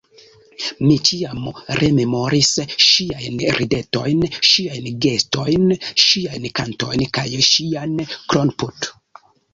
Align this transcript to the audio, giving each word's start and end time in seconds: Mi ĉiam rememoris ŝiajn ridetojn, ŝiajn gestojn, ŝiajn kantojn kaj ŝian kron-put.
Mi 0.85 0.93
ĉiam 1.09 1.43
rememoris 1.79 2.49
ŝiajn 2.85 3.37
ridetojn, 3.59 4.25
ŝiajn 4.53 4.87
gestojn, 5.07 5.69
ŝiajn 6.07 6.49
kantojn 6.61 7.05
kaj 7.19 7.27
ŝian 7.51 7.99
kron-put. 8.17 8.91